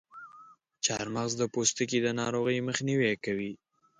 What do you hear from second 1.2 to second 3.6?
د پوستکي د ناروغیو مخنیوی کوي.